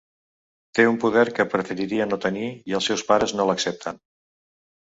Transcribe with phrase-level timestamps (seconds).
[0.77, 4.05] Té un poder que preferiria no tenir i els seus pares no l’accepten.